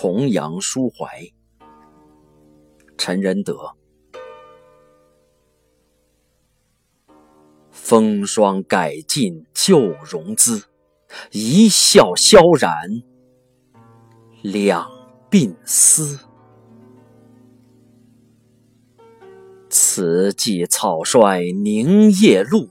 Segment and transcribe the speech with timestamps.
[0.00, 1.32] 重阳抒怀，
[2.96, 3.74] 陈仁德。
[7.72, 10.66] 风霜改尽旧容姿，
[11.32, 13.02] 一笑萧然
[14.40, 14.88] 两
[15.28, 16.20] 鬓丝。
[19.68, 22.68] 此际草率凝夜露，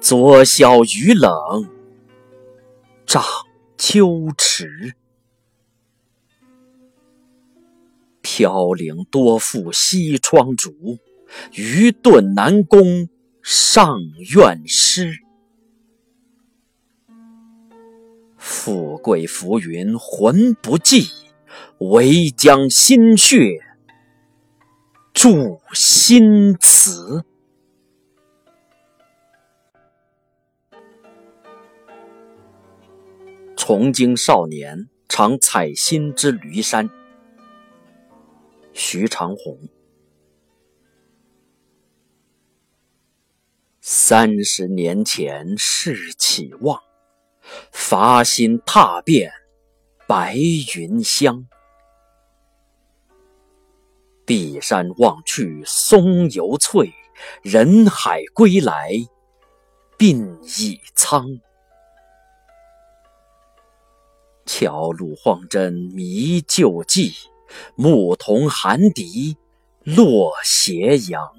[0.00, 1.70] 昨宵雨冷
[3.06, 3.22] 涨
[3.76, 4.96] 秋池。
[8.38, 10.72] 飘零多负西窗烛，
[11.54, 13.08] 愚钝难攻。
[13.42, 13.98] 上
[14.32, 15.10] 院诗，
[18.36, 21.08] 富贵浮云魂不寄，
[21.78, 23.58] 唯将心血
[25.12, 27.24] 铸新词。
[33.56, 36.88] 从经少年常采薪之驴山，
[38.80, 39.58] 徐长虹。
[43.80, 46.80] 三十年前事起望，
[47.72, 49.32] 伐薪踏遍
[50.06, 50.36] 白
[50.76, 51.44] 云乡。
[54.24, 56.94] 碧山望去松犹翠，
[57.42, 58.92] 人海归来
[59.98, 61.40] 鬓已苍。
[64.46, 67.12] 桥路荒针迷旧迹，
[67.74, 69.36] 牧童寒笛
[69.82, 71.32] 落斜阳。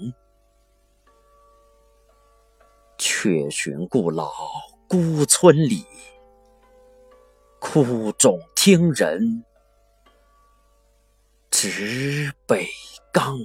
[2.98, 4.30] 却寻故老
[4.88, 5.86] 孤村里，
[7.60, 9.46] 哭冢听人
[11.50, 12.68] 指北
[13.14, 13.38] 冈。